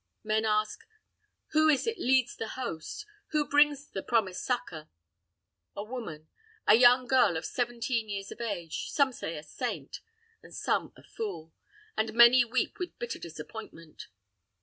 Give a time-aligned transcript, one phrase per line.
[0.23, 0.79] Men ask,
[1.51, 3.05] Who is it leads the host?
[3.27, 4.89] who brings the promised succor?
[5.75, 6.27] A woman
[6.65, 9.99] a young girl of seventeen years of age some say a saint
[10.41, 11.53] and some a fool;
[11.95, 14.07] and many weep with bitter disappointment.